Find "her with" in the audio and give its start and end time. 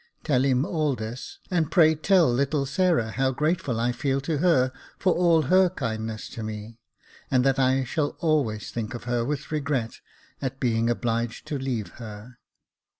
9.03-9.51